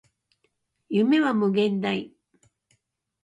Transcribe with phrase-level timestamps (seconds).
[0.89, 2.11] 夢は無限大